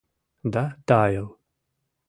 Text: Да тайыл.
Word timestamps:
Да 0.53 0.63
тайыл. 0.87 1.27